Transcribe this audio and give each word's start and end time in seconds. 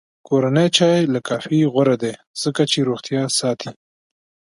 کورنی 0.27 0.67
چای 0.77 1.01
له 1.13 1.19
کافي 1.29 1.59
غوره 1.73 1.95
دی، 2.03 2.13
ځکه 2.41 2.61
چې 2.71 2.79
روغتیا 2.87 3.23
ساتي. 3.39 3.71